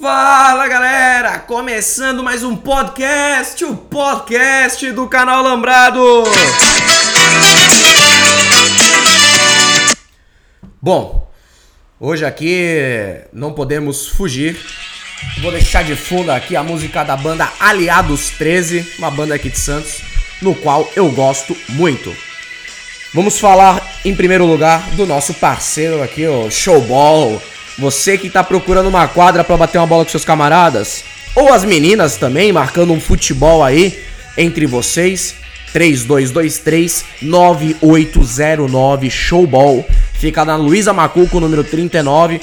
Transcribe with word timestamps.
Fala 0.00 0.66
galera, 0.66 1.38
começando 1.40 2.22
mais 2.22 2.42
um 2.42 2.56
podcast, 2.56 3.62
o 3.66 3.76
podcast 3.76 4.90
do 4.92 5.06
canal 5.06 5.42
Lambrado. 5.42 6.24
Bom, 10.80 11.30
hoje 12.00 12.24
aqui 12.24 13.20
não 13.30 13.52
podemos 13.52 14.08
fugir. 14.08 14.58
Vou 15.42 15.52
deixar 15.52 15.84
de 15.84 15.94
fundo 15.94 16.32
aqui 16.32 16.56
a 16.56 16.62
música 16.62 17.04
da 17.04 17.14
banda 17.14 17.52
Aliados 17.60 18.30
13, 18.30 18.94
uma 18.98 19.10
banda 19.10 19.34
aqui 19.34 19.50
de 19.50 19.58
Santos, 19.58 20.00
no 20.40 20.54
qual 20.54 20.90
eu 20.96 21.10
gosto 21.10 21.54
muito. 21.68 22.10
Vamos 23.12 23.38
falar 23.38 23.86
em 24.02 24.16
primeiro 24.16 24.46
lugar 24.46 24.80
do 24.92 25.04
nosso 25.04 25.34
parceiro 25.34 26.02
aqui, 26.02 26.26
o 26.26 26.50
Showball 26.50 27.38
você 27.80 28.18
que 28.18 28.26
está 28.26 28.44
procurando 28.44 28.88
uma 28.88 29.08
quadra 29.08 29.42
para 29.42 29.56
bater 29.56 29.78
uma 29.78 29.86
bola 29.86 30.04
com 30.04 30.10
seus 30.10 30.24
camaradas, 30.24 31.02
ou 31.34 31.52
as 31.52 31.64
meninas 31.64 32.16
também 32.16 32.52
marcando 32.52 32.92
um 32.92 33.00
futebol 33.00 33.64
aí 33.64 33.98
entre 34.36 34.66
vocês, 34.66 35.34
3223 35.72 37.04
9809 37.22 39.10
Showball. 39.10 39.86
Fica 40.14 40.44
na 40.44 40.56
Luísa 40.56 40.92
Macuco, 40.92 41.40
número 41.40 41.64
39. 41.64 42.40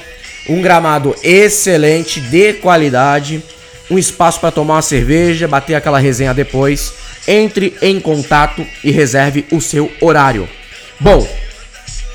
Um 0.49 0.61
gramado 0.61 1.15
excelente, 1.21 2.19
de 2.19 2.53
qualidade. 2.53 3.43
Um 3.91 3.99
espaço 3.99 4.39
para 4.39 4.51
tomar 4.51 4.75
uma 4.75 4.81
cerveja, 4.81 5.47
bater 5.47 5.75
aquela 5.75 5.99
resenha 5.99 6.33
depois. 6.33 6.93
Entre 7.27 7.75
em 7.81 7.99
contato 7.99 8.65
e 8.83 8.89
reserve 8.89 9.45
o 9.51 9.61
seu 9.61 9.91
horário. 10.01 10.47
Bom, 10.99 11.27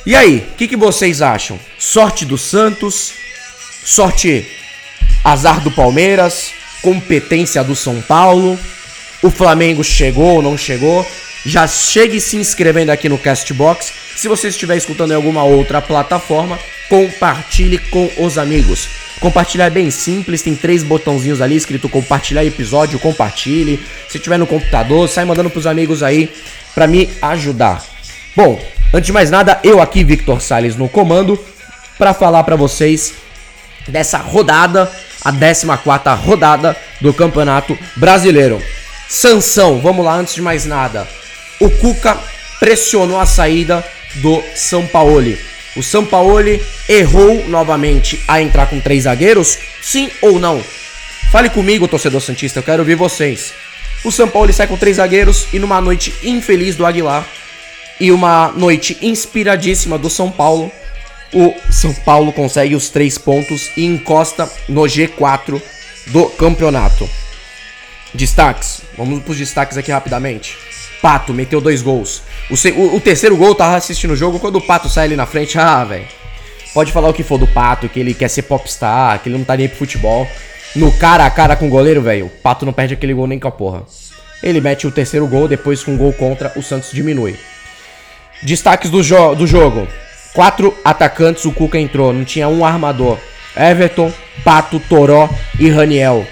e 0.04 0.16
aí, 0.16 0.48
o 0.52 0.56
que, 0.56 0.68
que 0.68 0.76
vocês 0.76 1.22
acham? 1.22 1.58
Sorte 1.78 2.24
do 2.24 2.36
Santos, 2.36 3.12
sorte 3.84 4.46
azar 5.22 5.60
do 5.60 5.70
Palmeiras, 5.70 6.50
competência 6.82 7.62
do 7.62 7.76
São 7.76 8.00
Paulo, 8.02 8.58
o 9.22 9.30
Flamengo 9.30 9.84
chegou 9.84 10.36
ou 10.36 10.42
não 10.42 10.58
chegou? 10.58 11.06
Já 11.46 11.66
chegue 11.66 12.20
se 12.20 12.36
inscrevendo 12.36 12.90
aqui 12.90 13.08
no 13.08 13.18
Castbox. 13.18 13.92
Se 14.16 14.26
você 14.26 14.48
estiver 14.48 14.76
escutando 14.76 15.12
em 15.12 15.14
alguma 15.14 15.44
outra 15.44 15.80
plataforma, 15.80 16.58
compartilhe 16.88 17.78
com 17.78 18.10
os 18.18 18.38
amigos. 18.38 18.88
Compartilhar 19.20 19.66
é 19.66 19.70
bem 19.70 19.90
simples, 19.90 20.42
tem 20.42 20.56
três 20.56 20.82
botãozinhos 20.82 21.40
ali 21.40 21.54
escrito 21.54 21.88
compartilhar 21.88 22.44
episódio, 22.44 22.98
compartilhe. 22.98 23.80
Se 24.08 24.18
tiver 24.18 24.38
no 24.38 24.46
computador, 24.46 25.08
sai 25.08 25.24
mandando 25.24 25.50
pros 25.50 25.66
amigos 25.66 26.02
aí 26.02 26.28
para 26.74 26.88
me 26.88 27.08
ajudar. 27.22 27.91
Bom, 28.34 28.60
Antes 28.94 29.06
de 29.06 29.12
mais 29.12 29.30
nada, 29.30 29.58
eu 29.64 29.80
aqui, 29.80 30.04
Victor 30.04 30.42
Sales, 30.42 30.76
no 30.76 30.86
comando, 30.86 31.42
para 31.96 32.12
falar 32.12 32.44
para 32.44 32.56
vocês 32.56 33.14
dessa 33.88 34.18
rodada, 34.18 34.90
a 35.24 35.32
14 35.32 35.66
rodada 36.22 36.76
do 37.00 37.14
Campeonato 37.14 37.78
Brasileiro. 37.96 38.62
Sansão, 39.08 39.80
vamos 39.80 40.04
lá, 40.04 40.16
antes 40.16 40.34
de 40.34 40.42
mais 40.42 40.66
nada. 40.66 41.08
O 41.58 41.70
Cuca 41.70 42.18
pressionou 42.60 43.18
a 43.18 43.24
saída 43.24 43.82
do 44.16 44.42
São 44.54 44.86
Paulo. 44.86 45.38
O 45.74 45.82
São 45.82 46.04
Paulo 46.04 46.60
errou 46.86 47.48
novamente 47.48 48.22
a 48.28 48.42
entrar 48.42 48.66
com 48.66 48.78
três 48.78 49.04
zagueiros? 49.04 49.56
Sim 49.80 50.10
ou 50.20 50.38
não? 50.38 50.62
Fale 51.30 51.48
comigo, 51.48 51.88
torcedor 51.88 52.20
Santista, 52.20 52.58
eu 52.58 52.62
quero 52.62 52.82
ouvir 52.82 52.94
vocês. 52.94 53.54
O 54.04 54.12
São 54.12 54.28
Paulo 54.28 54.52
sai 54.52 54.66
com 54.66 54.76
três 54.76 54.98
zagueiros 54.98 55.46
e 55.50 55.58
numa 55.58 55.80
noite 55.80 56.12
infeliz 56.22 56.76
do 56.76 56.84
Aguilar, 56.84 57.26
e 58.02 58.10
uma 58.10 58.48
noite 58.48 58.98
inspiradíssima 59.00 59.96
do 59.96 60.10
São 60.10 60.28
Paulo. 60.28 60.72
O 61.32 61.54
São 61.70 61.94
Paulo 61.94 62.32
consegue 62.32 62.74
os 62.74 62.90
três 62.90 63.16
pontos 63.16 63.70
e 63.76 63.84
encosta 63.86 64.50
no 64.68 64.82
G4 64.82 65.62
do 66.08 66.26
campeonato. 66.30 67.08
Destaques, 68.12 68.82
vamos 68.98 69.22
para 69.22 69.30
os 69.30 69.38
destaques 69.38 69.78
aqui 69.78 69.92
rapidamente. 69.92 70.58
Pato 71.00 71.32
meteu 71.32 71.60
dois 71.60 71.80
gols. 71.80 72.22
O, 72.50 72.54
o, 72.54 72.96
o, 72.96 73.00
terceiro 73.00 73.36
gol 73.36 73.54
tava 73.54 73.76
assistindo 73.76 74.14
o 74.14 74.16
jogo 74.16 74.40
quando 74.40 74.56
o 74.56 74.60
Pato 74.60 74.88
sai 74.88 75.04
ali 75.04 75.14
na 75.14 75.24
frente. 75.24 75.56
Ah, 75.62 75.84
velho. 75.84 76.06
Pode 76.74 76.90
falar 76.90 77.08
o 77.08 77.14
que 77.14 77.22
for 77.22 77.38
do 77.38 77.46
Pato, 77.46 77.88
que 77.88 78.00
ele 78.00 78.14
quer 78.14 78.28
ser 78.28 78.42
popstar, 78.42 79.20
que 79.20 79.28
ele 79.28 79.38
não 79.38 79.44
tá 79.44 79.56
nem 79.56 79.68
pro 79.68 79.78
futebol. 79.78 80.26
No 80.74 80.90
cara 80.90 81.24
a 81.24 81.30
cara 81.30 81.54
com 81.54 81.68
o 81.68 81.70
goleiro, 81.70 82.02
velho, 82.02 82.26
o 82.26 82.30
Pato 82.30 82.66
não 82.66 82.72
perde 82.72 82.94
aquele 82.94 83.14
gol 83.14 83.28
nem 83.28 83.38
com 83.38 83.46
a 83.46 83.52
porra. 83.52 83.84
Ele 84.42 84.60
mete 84.60 84.88
o 84.88 84.90
terceiro 84.90 85.28
gol, 85.28 85.46
depois 85.46 85.84
com 85.84 85.92
um 85.92 85.96
gol 85.96 86.12
contra, 86.12 86.52
o 86.56 86.62
Santos 86.62 86.90
diminui. 86.90 87.36
Destaques 88.42 88.90
do, 88.90 89.02
jo 89.02 89.34
do 89.34 89.46
jogo: 89.46 89.86
quatro 90.32 90.76
atacantes 90.84 91.44
o 91.44 91.52
Cuca 91.52 91.78
entrou, 91.78 92.12
não 92.12 92.24
tinha 92.24 92.48
um 92.48 92.64
armador. 92.64 93.18
Everton, 93.56 94.12
Pato, 94.44 94.80
Toró 94.80 95.28
e 95.58 95.68
Raniel. 95.68 96.26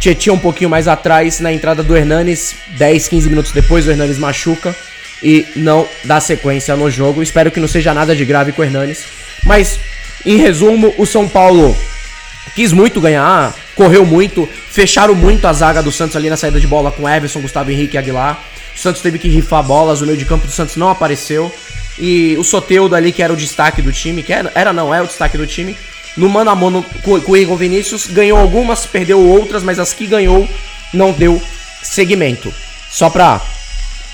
Tietchan 0.00 0.34
um 0.34 0.38
pouquinho 0.38 0.70
mais 0.70 0.86
atrás 0.86 1.40
na 1.40 1.52
entrada 1.52 1.82
do 1.82 1.96
Hernanes, 1.96 2.54
10, 2.76 3.08
15 3.08 3.28
minutos 3.28 3.52
depois 3.52 3.86
o 3.86 3.90
Hernanes 3.90 4.18
machuca 4.18 4.76
e 5.22 5.46
não 5.56 5.88
dá 6.04 6.20
sequência 6.20 6.76
no 6.76 6.90
jogo. 6.90 7.22
Espero 7.22 7.50
que 7.50 7.60
não 7.60 7.68
seja 7.68 7.94
nada 7.94 8.14
de 8.14 8.24
grave 8.24 8.52
com 8.52 8.62
o 8.62 8.64
Hernanes. 8.64 9.04
Mas, 9.44 9.78
em 10.24 10.36
resumo, 10.36 10.94
o 10.98 11.06
São 11.06 11.28
Paulo 11.28 11.76
quis 12.54 12.72
muito 12.72 13.00
ganhar, 13.00 13.54
correu 13.74 14.04
muito, 14.04 14.48
fecharam 14.70 15.14
muito 15.14 15.46
a 15.46 15.52
zaga 15.52 15.82
do 15.82 15.90
Santos 15.90 16.16
ali 16.16 16.30
na 16.30 16.36
saída 16.36 16.60
de 16.60 16.66
bola 16.66 16.92
com 16.92 17.08
Everson, 17.08 17.40
Gustavo 17.40 17.70
Henrique 17.70 17.96
e 17.96 17.98
Aguilar. 17.98 18.40
O 18.76 18.78
Santos 18.78 19.00
teve 19.00 19.18
que 19.18 19.28
rifar 19.28 19.62
bolas, 19.62 20.02
o 20.02 20.06
meio 20.06 20.18
de 20.18 20.26
campo 20.26 20.46
do 20.46 20.52
Santos 20.52 20.76
não 20.76 20.90
apareceu. 20.90 21.50
E 21.98 22.36
o 22.38 22.44
Soteudo 22.44 22.94
ali, 22.94 23.10
que 23.10 23.22
era 23.22 23.32
o 23.32 23.36
destaque 23.36 23.80
do 23.80 23.90
time, 23.90 24.22
que 24.22 24.32
era, 24.32 24.52
era 24.54 24.72
não, 24.72 24.94
é 24.94 25.00
o 25.00 25.06
destaque 25.06 25.38
do 25.38 25.46
time, 25.46 25.74
no 26.16 26.28
mano 26.28 26.50
a 26.50 26.54
mano 26.54 26.84
com, 27.02 27.12
o 27.12 27.36
Igor 27.36 27.56
Vinícius, 27.56 28.06
ganhou 28.06 28.38
algumas, 28.38 28.84
perdeu 28.84 29.18
outras, 29.18 29.62
mas 29.62 29.78
as 29.78 29.94
que 29.94 30.06
ganhou 30.06 30.46
não 30.92 31.10
deu 31.10 31.40
segmento. 31.82 32.52
Só 32.90 33.08
pra 33.08 33.40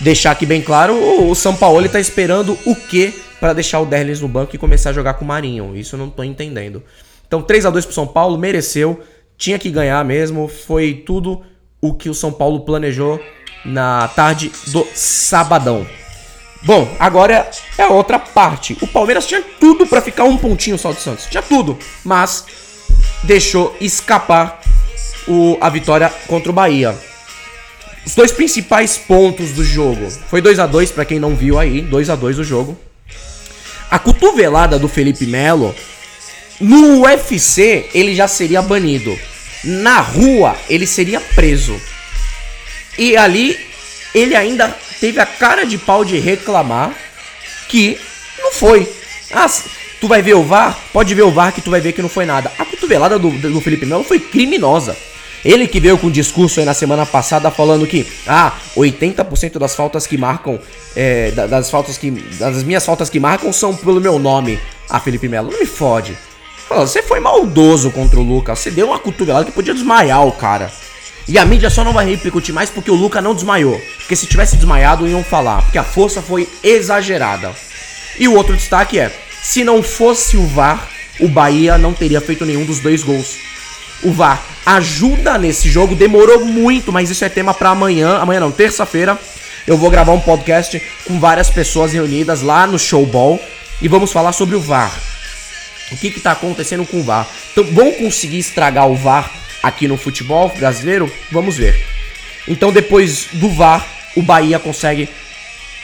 deixar 0.00 0.30
aqui 0.30 0.46
bem 0.46 0.62
claro, 0.62 0.94
o 1.28 1.34
São 1.34 1.56
Paulo 1.56 1.84
está 1.84 1.98
esperando 1.98 2.56
o 2.64 2.74
que 2.76 3.12
para 3.40 3.52
deixar 3.52 3.80
o 3.80 3.86
Derlis 3.86 4.20
no 4.20 4.28
banco 4.28 4.54
e 4.54 4.58
começar 4.58 4.90
a 4.90 4.92
jogar 4.92 5.14
com 5.14 5.24
o 5.24 5.28
Marinho. 5.28 5.76
Isso 5.76 5.96
eu 5.96 5.98
não 5.98 6.08
tô 6.08 6.22
entendendo. 6.22 6.82
Então 7.26 7.42
3 7.42 7.66
a 7.66 7.70
2 7.70 7.86
pro 7.86 7.94
São 7.94 8.06
Paulo, 8.06 8.38
mereceu, 8.38 9.00
tinha 9.36 9.58
que 9.58 9.70
ganhar 9.70 10.04
mesmo, 10.04 10.46
foi 10.46 11.02
tudo 11.04 11.42
o 11.80 11.92
que 11.94 12.08
o 12.08 12.14
São 12.14 12.32
Paulo 12.32 12.60
planejou 12.60 13.20
na 13.64 14.08
tarde 14.08 14.50
do 14.68 14.86
sabadão. 14.94 15.86
Bom, 16.64 16.94
agora 16.98 17.50
é 17.76 17.86
outra 17.86 18.18
parte. 18.18 18.76
O 18.80 18.86
Palmeiras 18.86 19.26
tinha 19.26 19.42
tudo 19.58 19.86
para 19.86 20.00
ficar 20.00 20.24
um 20.24 20.36
pontinho 20.36 20.78
só 20.78 20.92
do 20.92 21.00
Santos. 21.00 21.26
Tinha 21.26 21.42
tudo, 21.42 21.76
mas 22.04 22.44
deixou 23.24 23.76
escapar 23.80 24.60
o, 25.26 25.58
a 25.60 25.68
vitória 25.68 26.08
contra 26.28 26.50
o 26.50 26.54
Bahia. 26.54 26.96
Os 28.06 28.14
dois 28.14 28.32
principais 28.32 28.96
pontos 28.96 29.52
do 29.52 29.64
jogo. 29.64 30.08
Foi 30.28 30.40
2 30.40 30.58
a 30.58 30.66
2 30.66 30.90
para 30.92 31.04
quem 31.04 31.18
não 31.18 31.34
viu 31.34 31.58
aí, 31.58 31.80
2 31.80 32.10
a 32.10 32.16
2 32.16 32.38
o 32.38 32.44
jogo. 32.44 32.78
A 33.90 33.98
cotovelada 33.98 34.78
do 34.78 34.88
Felipe 34.88 35.26
Melo 35.26 35.74
no 36.60 37.02
UFC 37.02 37.90
ele 37.92 38.14
já 38.14 38.26
seria 38.28 38.62
banido. 38.62 39.16
Na 39.64 40.00
rua 40.00 40.56
ele 40.68 40.86
seria 40.86 41.20
preso. 41.20 41.80
E 42.98 43.16
ali 43.16 43.58
ele 44.14 44.34
ainda 44.36 44.68
teve 45.00 45.20
a 45.20 45.26
cara 45.26 45.64
de 45.64 45.78
pau 45.78 46.04
de 46.04 46.18
reclamar 46.18 46.94
que 47.68 47.98
não 48.38 48.52
foi. 48.52 48.88
Ah, 49.32 49.46
tu 50.00 50.06
vai 50.06 50.20
ver 50.20 50.34
o 50.34 50.42
VAR? 50.42 50.78
Pode 50.92 51.14
ver 51.14 51.22
o 51.22 51.30
VAR 51.30 51.52
que 51.52 51.60
tu 51.60 51.70
vai 51.70 51.80
ver 51.80 51.92
que 51.92 52.02
não 52.02 52.08
foi 52.08 52.26
nada. 52.26 52.52
A 52.58 52.64
cotovelada 52.64 53.18
do, 53.18 53.30
do 53.30 53.60
Felipe 53.60 53.86
Melo 53.86 54.04
foi 54.04 54.20
criminosa. 54.20 54.96
Ele 55.44 55.66
que 55.66 55.80
veio 55.80 55.98
com 55.98 56.06
um 56.06 56.10
discurso 56.10 56.60
aí 56.60 56.66
na 56.66 56.74
semana 56.74 57.04
passada 57.04 57.50
falando 57.50 57.86
que 57.86 58.06
ah, 58.26 58.52
80% 58.76 59.58
das 59.58 59.74
faltas 59.74 60.06
que 60.06 60.16
marcam, 60.16 60.60
é, 60.94 61.32
das 61.32 61.68
faltas 61.68 61.98
que. 61.98 62.10
das 62.10 62.62
minhas 62.62 62.84
faltas 62.84 63.10
que 63.10 63.18
marcam 63.18 63.52
são 63.52 63.74
pelo 63.74 64.00
meu 64.00 64.18
nome. 64.18 64.60
Ah, 64.88 65.00
Felipe 65.00 65.28
Melo, 65.28 65.50
não 65.50 65.58
me 65.58 65.66
fode. 65.66 66.16
Você 66.68 67.02
foi 67.02 67.18
maldoso 67.18 67.90
contra 67.90 68.20
o 68.20 68.22
Lucas. 68.22 68.60
Você 68.60 68.70
deu 68.70 68.86
uma 68.88 68.98
cotovelada 68.98 69.46
que 69.46 69.52
podia 69.52 69.74
desmaiar 69.74 70.24
o 70.26 70.32
cara. 70.32 70.70
E 71.28 71.38
a 71.38 71.44
mídia 71.44 71.70
só 71.70 71.84
não 71.84 71.92
vai 71.92 72.08
repercutir 72.08 72.54
mais 72.54 72.70
porque 72.70 72.90
o 72.90 72.94
Luca 72.94 73.20
não 73.20 73.34
desmaiou. 73.34 73.80
Porque 73.98 74.16
se 74.16 74.26
tivesse 74.26 74.56
desmaiado, 74.56 75.06
iam 75.06 75.22
falar. 75.22 75.62
Porque 75.62 75.78
a 75.78 75.84
força 75.84 76.20
foi 76.20 76.48
exagerada. 76.62 77.52
E 78.18 78.26
o 78.28 78.34
outro 78.34 78.56
destaque 78.56 78.98
é: 78.98 79.12
se 79.42 79.64
não 79.64 79.82
fosse 79.82 80.36
o 80.36 80.46
VAR, 80.46 80.88
o 81.20 81.28
Bahia 81.28 81.78
não 81.78 81.92
teria 81.92 82.20
feito 82.20 82.44
nenhum 82.44 82.64
dos 82.64 82.80
dois 82.80 83.02
gols. 83.02 83.36
O 84.02 84.12
VAR 84.12 84.42
ajuda 84.66 85.38
nesse 85.38 85.68
jogo, 85.68 85.94
demorou 85.94 86.44
muito, 86.44 86.92
mas 86.92 87.10
isso 87.10 87.24
é 87.24 87.28
tema 87.28 87.54
para 87.54 87.70
amanhã. 87.70 88.18
Amanhã 88.18 88.40
não, 88.40 88.50
terça-feira. 88.50 89.18
Eu 89.64 89.76
vou 89.78 89.90
gravar 89.90 90.12
um 90.12 90.20
podcast 90.20 90.82
com 91.04 91.20
várias 91.20 91.48
pessoas 91.48 91.92
reunidas 91.92 92.42
lá 92.42 92.66
no 92.66 92.78
Showball 92.78 93.40
e 93.80 93.86
vamos 93.86 94.12
falar 94.12 94.32
sobre 94.32 94.56
o 94.56 94.60
VAR. 94.60 94.92
O 95.92 95.96
que 95.96 96.08
está 96.08 96.32
acontecendo 96.32 96.84
com 96.86 96.98
o 96.98 97.02
VAR? 97.02 97.28
Então, 97.52 97.64
vão 97.64 97.92
conseguir 97.92 98.38
estragar 98.38 98.88
o 98.88 98.96
VAR 98.96 99.30
aqui 99.62 99.86
no 99.86 99.96
futebol 99.96 100.48
brasileiro? 100.48 101.10
Vamos 101.30 101.56
ver. 101.56 101.80
Então, 102.48 102.72
depois 102.72 103.28
do 103.34 103.48
VAR, 103.48 103.86
o 104.16 104.22
Bahia 104.22 104.58
consegue 104.58 105.08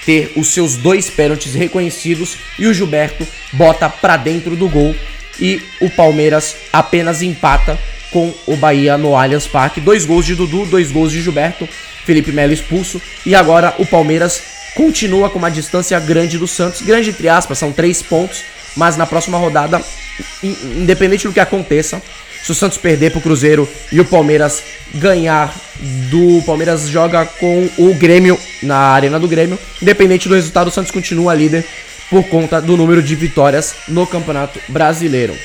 ter 0.05 0.33
os 0.37 0.49
seus 0.49 0.77
dois 0.77 1.11
pênaltis 1.11 1.55
reconhecidos 1.55 2.37
e 2.59 2.67
o 2.67 2.75
Gilberto 2.75 3.27
bota 3.53 3.89
para 3.89 4.17
dentro 4.17 4.57
do 4.57 4.69
gol 4.69 4.95
e 5.39 5.63
o 5.81 5.91
Palmeiras 5.91 6.57
apenas 6.73 7.23
empata 7.23 7.79
com 8.11 8.33
o 8.47 8.57
Bahia 8.57 8.97
no 8.97 9.15
Allianz 9.15 9.47
Parque. 9.47 9.81
Dois 9.81 10.05
gols 10.05 10.25
de 10.25 10.35
Dudu, 10.35 10.65
dois 10.67 10.91
gols 10.91 11.13
de 11.13 11.23
Gilberto, 11.23 11.69
Felipe 12.05 12.33
Melo 12.33 12.53
expulso. 12.53 13.01
E 13.25 13.35
agora 13.35 13.75
o 13.79 13.87
Palmeiras 13.87 14.43
continua 14.75 15.29
com 15.29 15.39
uma 15.39 15.51
distância 15.51 15.99
grande 16.01 16.39
do 16.39 16.47
Santos. 16.47 16.83
Grande 16.83 17.11
entre 17.11 17.29
aspas, 17.29 17.59
são 17.59 17.73
três 17.73 18.03
pontos. 18.03 18.43
Mas 18.77 18.97
na 18.97 19.07
próxima 19.07 19.37
rodada, 19.39 19.83
independente 20.43 21.27
do 21.27 21.33
que 21.33 21.41
aconteça, 21.41 22.01
se 22.43 22.53
o 22.53 22.55
Santos 22.55 22.79
perder 22.79 23.11
pro 23.11 23.21
Cruzeiro 23.21 23.69
e 23.93 24.01
o 24.01 24.05
Palmeiras 24.05 24.63
ganhar 24.95 25.55
do 26.11 26.43
Palmeiras 26.45 26.89
joga 26.89 27.25
com 27.25 27.69
o 27.79 27.95
Grêmio 27.95 28.39
na 28.63 28.77
Arena 28.77 29.19
do 29.19 29.29
Grêmio, 29.29 29.59
independente 29.81 30.29
do 30.29 30.35
resultado, 30.35 30.69
o 30.69 30.71
Santos 30.71 30.91
continua 30.91 31.35
líder 31.35 31.65
por 32.11 32.25
conta 32.25 32.61
do 32.61 32.77
número 32.77 33.03
de 33.03 33.15
vitórias 33.15 33.75
no 33.87 34.07
Campeonato 34.07 34.59
Brasileiro. 34.69 35.37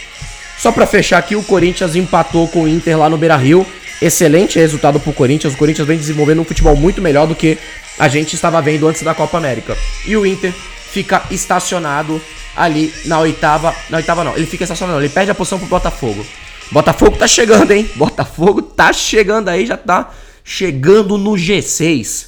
Só 0.57 0.71
para 0.71 0.87
fechar 0.87 1.17
aqui, 1.17 1.35
o 1.35 1.43
Corinthians 1.43 1.95
empatou 1.95 2.47
com 2.47 2.63
o 2.63 2.67
Inter 2.67 2.97
lá 2.97 3.09
no 3.09 3.17
Beira-Rio. 3.17 3.65
Excelente 4.01 4.59
resultado 4.59 4.99
pro 4.99 5.11
Corinthians. 5.11 5.53
O 5.53 5.57
Corinthians 5.57 5.87
vem 5.87 5.97
desenvolvendo 5.97 6.41
um 6.41 6.45
futebol 6.45 6.75
muito 6.75 7.01
melhor 7.01 7.27
do 7.27 7.35
que 7.35 7.57
a 7.99 8.07
gente 8.07 8.33
estava 8.33 8.61
vendo 8.61 8.87
antes 8.87 9.01
da 9.01 9.13
Copa 9.13 9.37
América. 9.37 9.77
E 10.05 10.15
o 10.15 10.25
Inter 10.25 10.53
fica 10.91 11.23
estacionado 11.31 12.21
ali 12.55 12.93
na 13.05 13.19
oitava. 13.19 13.75
Na 13.89 13.97
oitava 13.97 14.23
não, 14.23 14.35
ele 14.35 14.45
fica 14.45 14.63
estacionado, 14.63 14.99
ele 14.99 15.09
perde 15.09 15.31
a 15.31 15.35
posição 15.35 15.59
pro 15.59 15.67
Botafogo. 15.67 16.25
Botafogo 16.73 17.17
tá 17.17 17.27
chegando, 17.27 17.69
hein? 17.69 17.87
Botafogo 17.95 18.59
tá 18.59 18.91
chegando 18.91 19.47
aí, 19.47 19.67
já 19.67 19.77
tá 19.77 20.11
chegando 20.43 21.19
no 21.19 21.33
G6. 21.33 22.25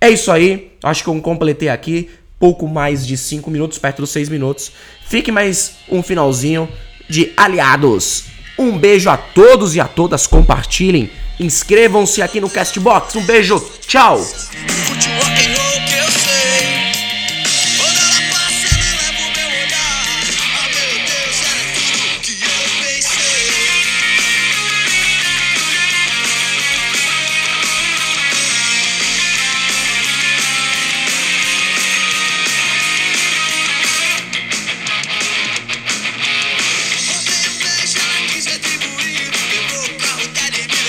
É 0.00 0.08
isso 0.08 0.30
aí, 0.30 0.72
acho 0.80 1.02
que 1.02 1.10
eu 1.10 1.20
completei 1.20 1.68
aqui 1.68 2.08
pouco 2.38 2.68
mais 2.68 3.04
de 3.04 3.16
5 3.16 3.50
minutos, 3.50 3.78
perto 3.78 4.02
dos 4.02 4.10
6 4.10 4.28
minutos. 4.28 4.70
Fique 5.08 5.32
mais 5.32 5.72
um 5.90 6.04
finalzinho 6.04 6.68
de 7.08 7.32
aliados. 7.36 8.26
Um 8.56 8.78
beijo 8.78 9.10
a 9.10 9.16
todos 9.16 9.74
e 9.74 9.80
a 9.80 9.88
todas, 9.88 10.24
compartilhem, 10.24 11.10
inscrevam-se 11.40 12.22
aqui 12.22 12.40
no 12.40 12.48
Castbox. 12.48 13.16
Um 13.16 13.24
beijo, 13.24 13.58
tchau! 13.88 14.20